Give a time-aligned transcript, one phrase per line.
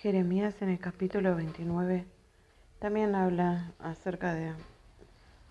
[0.00, 2.06] Jeremías en el capítulo 29
[2.78, 4.54] también habla acerca de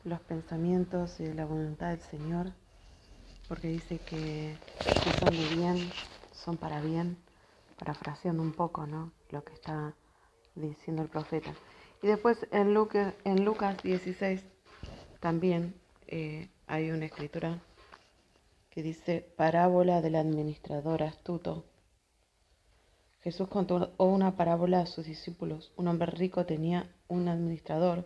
[0.05, 2.53] los pensamientos y de la voluntad del Señor,
[3.49, 5.91] porque dice que si son de bien,
[6.31, 7.17] son para bien,
[7.77, 9.11] parafraseando un poco ¿no?
[9.31, 9.93] lo que está
[10.55, 11.53] diciendo el profeta.
[12.01, 14.45] Y después en Lucas, en Lucas 16
[15.19, 15.75] también
[16.07, 17.59] eh, hay una escritura
[18.69, 21.65] que dice parábola del administrador astuto
[23.27, 25.73] Jesús contó una parábola a sus discípulos.
[25.75, 28.05] Un hombre rico tenía un administrador,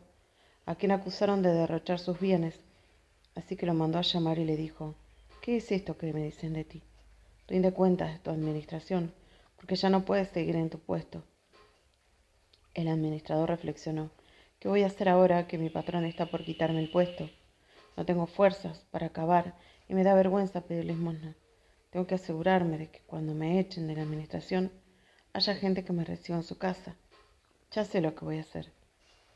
[0.65, 2.59] a quien acusaron de derrochar sus bienes.
[3.35, 4.95] Así que lo mandó a llamar y le dijo,
[5.43, 6.81] ¿qué es esto que me dicen de ti?
[7.47, 9.13] Rinde cuentas de tu administración,
[9.57, 11.23] porque ya no puedes seguir en tu puesto.
[12.73, 14.09] El administrador reflexionó,
[14.57, 17.29] ¿qué voy a hacer ahora que mi patrón está por quitarme el puesto?
[17.95, 19.53] No tengo fuerzas para acabar
[19.87, 21.35] y me da vergüenza pedir limosna.
[21.91, 24.71] Tengo que asegurarme de que cuando me echen de la administración
[25.33, 26.95] haya gente que me reciba en su casa.
[27.71, 28.71] Ya sé lo que voy a hacer.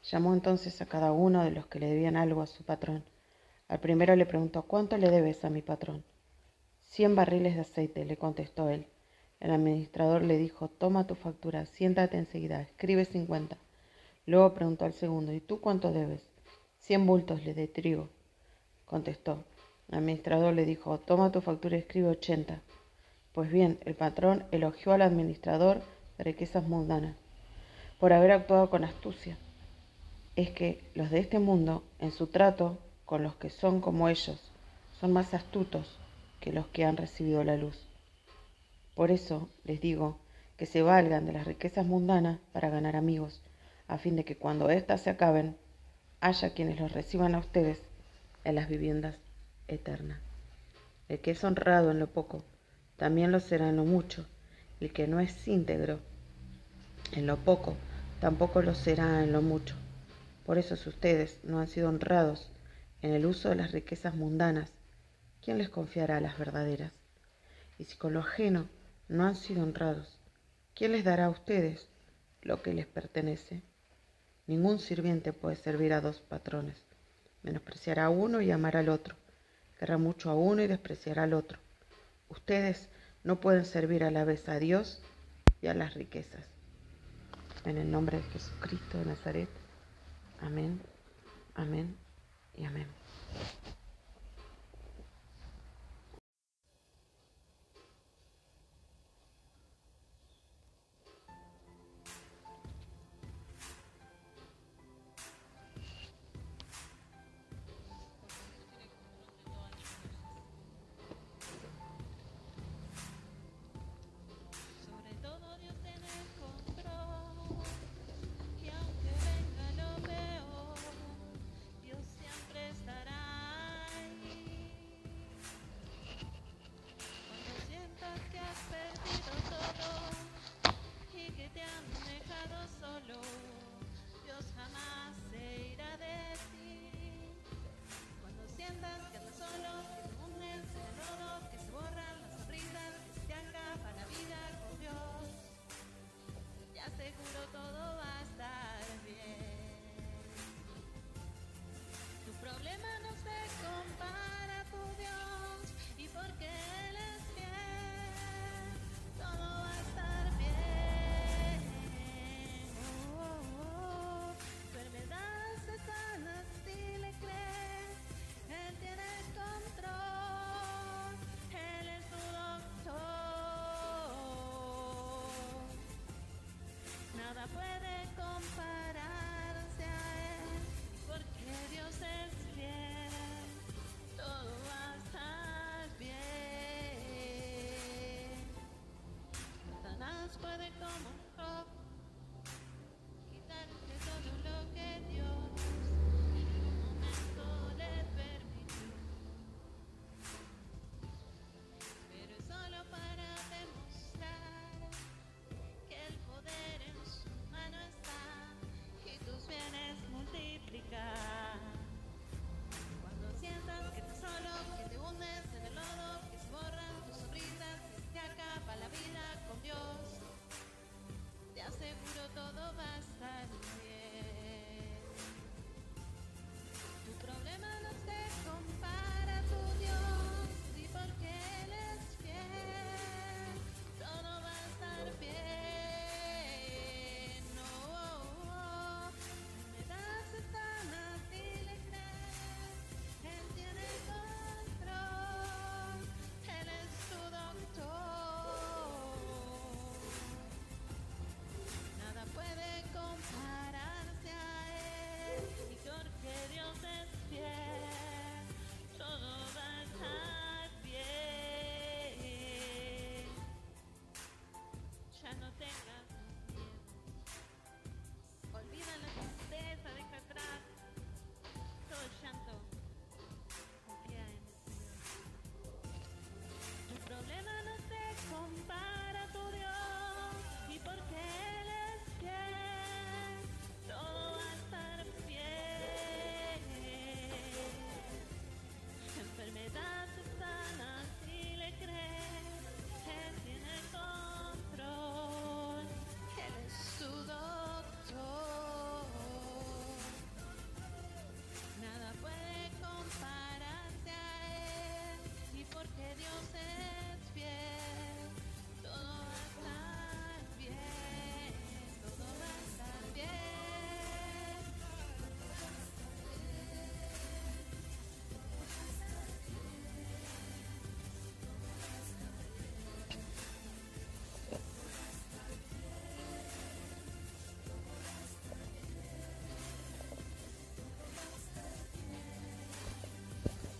[0.04, 3.04] Llamó entonces a cada uno de los que le debían algo a su patrón.
[3.68, 6.04] Al primero le preguntó, ¿cuánto le debes a mi patrón?
[6.82, 8.88] Cien barriles de aceite, le contestó él.
[9.40, 13.58] El administrador le dijo, toma tu factura, siéntate enseguida, escribe cincuenta.
[14.26, 16.22] Luego preguntó al segundo, ¿y tú cuánto debes?
[16.78, 18.10] Cien bultos le de trigo,
[18.86, 19.44] contestó.
[19.88, 22.62] El administrador le dijo, toma tu factura escribe ochenta.
[23.36, 25.82] Pues bien, el patrón elogió al administrador
[26.18, 27.18] de riquezas mundanas
[28.00, 29.38] por haber actuado con astucia.
[30.38, 34.40] Es que los de este mundo, en su trato con los que son como ellos,
[35.02, 36.00] son más astutos
[36.40, 37.78] que los que han recibido la luz.
[38.96, 40.18] Por eso les digo
[40.56, 43.42] que se valgan de las riquezas mundanas para ganar amigos,
[43.90, 45.58] a fin de que cuando éstas se acaben,
[46.22, 47.82] haya quienes los reciban a ustedes
[48.46, 49.18] en las viviendas
[49.68, 50.22] eternas.
[51.10, 52.42] El que es honrado en lo poco,
[52.98, 54.26] también lo será en lo mucho.
[54.80, 56.00] El que no es íntegro
[57.12, 57.76] en lo poco,
[58.20, 59.76] tampoco lo será en lo mucho.
[60.46, 62.52] Por eso si ustedes no han sido honrados
[63.02, 64.72] en el uso de las riquezas mundanas,
[65.42, 66.94] ¿quién les confiará las verdaderas?
[67.78, 68.70] Y si con lo ajeno
[69.08, 70.20] no han sido honrados,
[70.74, 71.90] ¿quién les dará a ustedes
[72.42, 73.64] lo que les pertenece?
[74.48, 76.84] Ningún sirviente puede servir a dos patrones.
[77.42, 79.16] Menospreciará a uno y amará al otro.
[79.80, 81.60] Querrá mucho a uno y despreciará al otro.
[82.30, 82.90] Ustedes
[83.24, 85.02] no pueden servir a la vez a Dios
[85.62, 86.46] y a las riquezas.
[87.66, 89.50] En el nombre de Jesucristo de Nazaret.
[90.40, 90.82] Amén,
[91.56, 91.98] amén
[92.56, 92.88] y amén.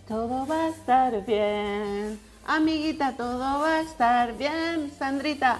[0.08, 2.20] Todo va a estar bien.
[2.46, 4.92] Amiguita, todo va a estar bien.
[4.96, 5.58] Sandrita,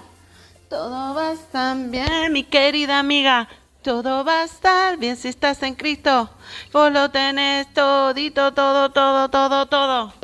[0.71, 2.33] todo va a estar bien.
[2.33, 3.49] Mi querida amiga,
[3.83, 6.31] todo va a estar bien si estás en Cristo.
[6.73, 10.15] Vos lo tenés todito, todo, todo, todo, todo.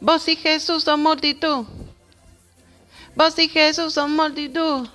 [0.00, 1.66] Vos y Jesús son multitud.
[3.14, 4.88] Vos y Jesús son multitud.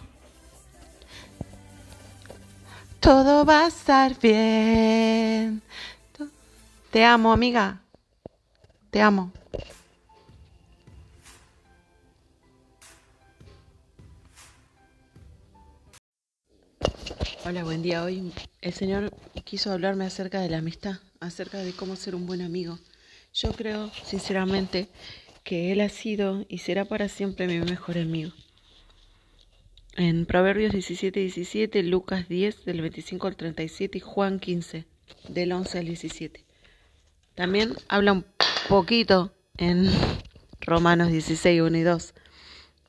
[3.00, 5.62] Todo va a estar bien.
[6.90, 7.80] Te amo, amiga.
[8.92, 9.32] Te amo.
[17.46, 18.04] Hola, buen día.
[18.04, 19.14] Hoy el Señor
[19.44, 22.80] quiso hablarme acerca de la amistad, acerca de cómo ser un buen amigo.
[23.32, 24.90] Yo creo, sinceramente,
[25.44, 28.32] que Él ha sido y será para siempre mi mejor amigo.
[29.98, 34.86] En Proverbios 17, 17, Lucas 10, del 25 al 37 y Juan 15,
[35.28, 36.44] del 11 al 17.
[37.36, 38.26] También habla un
[38.70, 39.90] poquito en
[40.62, 42.14] Romanos 16, 1 y 2,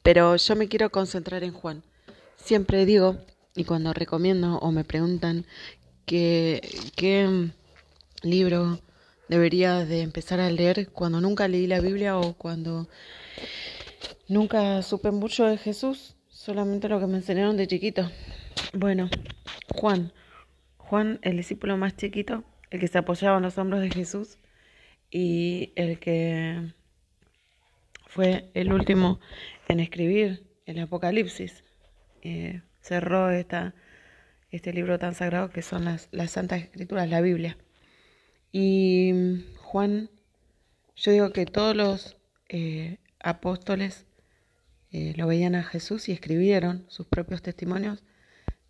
[0.03, 1.83] pero yo me quiero concentrar en Juan.
[2.37, 3.17] Siempre digo,
[3.57, 5.47] y cuando recomiendo o me preguntan
[6.05, 6.61] qué,
[6.97, 7.51] qué
[8.23, 8.79] libro
[9.29, 12.87] debería de empezar a leer cuando nunca leí la Biblia o cuando
[14.29, 18.11] nunca supe mucho de Jesús, solamente lo que me enseñaron de chiquito.
[18.75, 19.09] Bueno,
[19.75, 20.13] Juan,
[20.77, 24.37] Juan, el discípulo más chiquito, el que se apoyaba en los hombros de Jesús,
[25.11, 26.73] y el que
[28.07, 29.21] fue el último
[29.69, 31.65] en escribir el Apocalipsis.
[32.23, 33.75] Eh, cerró esta,
[34.51, 37.57] este libro tan sagrado que son las, las Santas Escrituras, la Biblia.
[38.53, 40.11] Y Juan,
[40.97, 42.17] yo digo que todos los
[42.49, 44.07] eh, apóstoles
[44.93, 48.03] eh, lo veían a Jesús y escribieron sus propios testimonios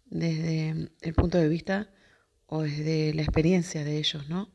[0.04, 1.90] desde el punto de vista
[2.46, 4.50] o desde la experiencia de ellos, ¿no?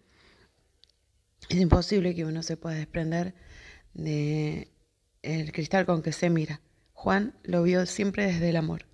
[1.50, 3.34] Es imposible que uno se pueda desprender
[3.94, 4.72] de
[5.22, 6.62] el cristal con que se mira.
[6.94, 8.86] Juan lo vio siempre desde el amor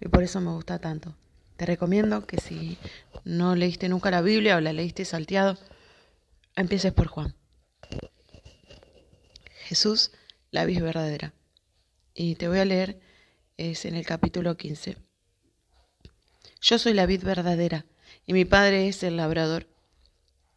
[0.00, 1.16] y por eso me gusta tanto.
[1.56, 2.76] Te recomiendo que si
[3.24, 5.58] no leíste nunca la Biblia o la leíste salteado,
[6.56, 7.36] empieces por Juan.
[9.66, 10.10] Jesús,
[10.50, 11.34] la vid verdadera.
[12.14, 13.00] Y te voy a leer,
[13.56, 14.96] es en el capítulo 15.
[16.60, 17.86] Yo soy la vid verdadera
[18.26, 19.68] y mi Padre es el labrador.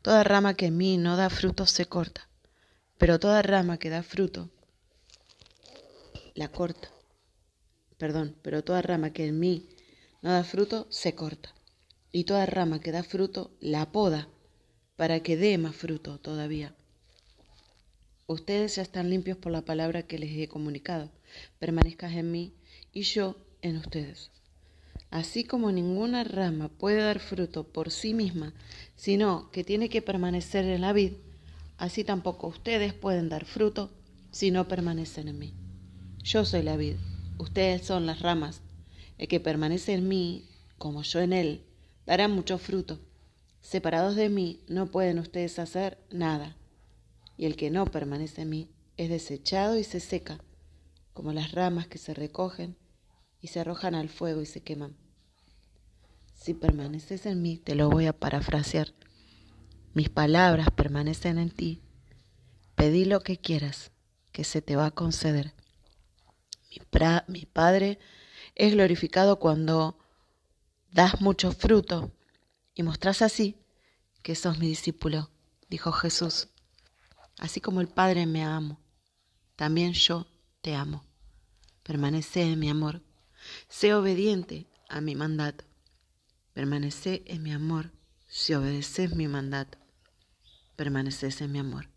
[0.05, 2.29] Toda rama que en mí no da fruto se corta,
[2.99, 4.51] pero toda rama que da fruto
[6.35, 6.91] la corta.
[7.97, 9.67] Perdón, pero toda rama que en mí
[10.21, 11.55] no da fruto se corta,
[12.11, 14.27] y toda rama que da fruto la poda
[14.95, 16.75] para que dé más fruto todavía.
[18.27, 21.09] Ustedes ya están limpios por la palabra que les he comunicado.
[21.57, 22.53] Permanezcas en mí
[22.93, 24.29] y yo en ustedes.
[25.11, 28.53] Así como ninguna rama puede dar fruto por sí misma,
[28.95, 31.13] sino que tiene que permanecer en la vid,
[31.77, 33.91] así tampoco ustedes pueden dar fruto
[34.31, 35.53] si no permanecen en mí.
[36.23, 36.95] Yo soy la vid,
[37.37, 38.61] ustedes son las ramas.
[39.17, 41.63] El que permanece en mí, como yo en él,
[42.05, 42.99] dará mucho fruto.
[43.61, 46.57] Separados de mí no pueden ustedes hacer nada.
[47.37, 50.39] Y el que no permanece en mí es desechado y se seca,
[51.13, 52.75] como las ramas que se recogen
[53.45, 54.97] y se arrojan al fuego y se queman.
[56.33, 58.95] Si permaneces en mí, te lo voy a parafrasear.
[59.93, 61.83] Mis palabras permanecen en ti.
[62.73, 63.91] Pedí lo que quieras,
[64.31, 65.53] que se te va a conceder.
[67.27, 67.99] Mi, Padre
[68.55, 69.99] es glorificado cuando
[70.91, 72.11] das mucho fruto
[72.73, 73.59] y mostrás así
[74.23, 75.29] que sos mi discípulo,
[75.69, 76.47] dijo Jesús.
[77.37, 78.79] Así como el Padre me amo,
[79.55, 80.25] también yo
[80.61, 81.05] te amo.
[81.83, 83.04] Permanece en mi amor.
[83.69, 85.65] Sé obediente a mi mandato.
[86.53, 87.91] Permanece en mi amor
[88.27, 89.77] si obedeces mi mandato.
[90.75, 91.89] Permaneces en mi amor.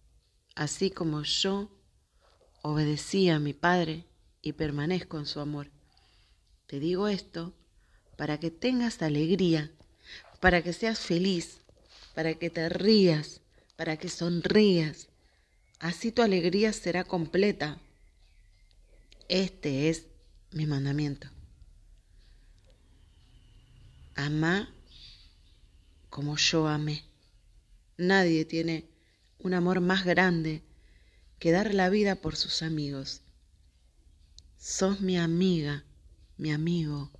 [0.55, 1.71] Así como yo
[2.63, 4.05] obedecí a mi Padre
[4.43, 5.71] y permanezco en su amor.
[6.67, 7.55] Te digo esto
[8.17, 9.71] para que tengas alegría,
[10.41, 11.61] para que seas feliz,
[12.15, 13.41] para que te rías,
[13.77, 15.09] para que sonrías.
[15.79, 17.79] Así tu alegría será completa.
[19.29, 20.07] Este es
[20.51, 21.29] mi mandamiento.
[24.21, 24.69] Ama
[26.11, 27.05] como yo amé.
[27.97, 28.91] Nadie tiene
[29.39, 30.65] un amor más grande
[31.39, 33.23] que dar la vida por sus amigos.
[34.57, 35.85] Sos mi amiga,
[36.37, 37.13] mi amigo,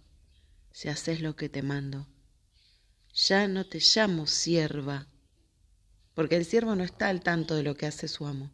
[0.73, 2.09] si haces lo que te mando.
[3.15, 5.07] Ya no te llamo sierva,
[6.15, 8.51] porque el siervo no está al tanto de lo que hace su amo.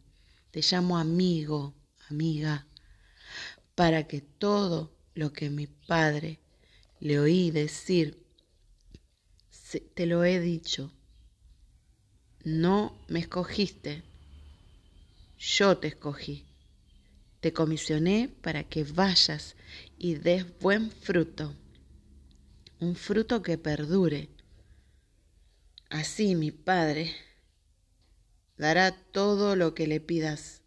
[0.51, 1.73] Te llamo amigo,
[2.11, 2.67] amiga,
[3.73, 6.39] para que todo lo que mi padre
[6.99, 8.23] le oí decir,
[9.93, 10.91] te lo he dicho.
[12.43, 14.03] No me escogiste,
[15.37, 16.45] yo te escogí.
[17.39, 19.55] Te comisioné para que vayas
[19.97, 21.55] y des buen fruto,
[22.79, 24.29] un fruto que perdure.
[25.89, 27.15] Así mi Padre
[28.57, 30.61] dará todo lo que le pidas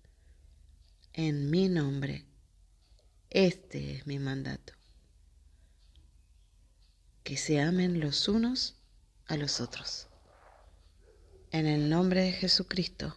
[1.12, 2.24] en mi nombre.
[3.30, 4.72] Este es mi mandato.
[7.24, 8.77] Que se amen los unos
[9.28, 10.08] a los otros.
[11.50, 13.16] En el nombre de Jesucristo.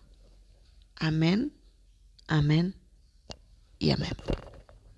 [0.95, 1.53] Amén,
[2.27, 2.75] amén
[3.79, 4.15] y amén.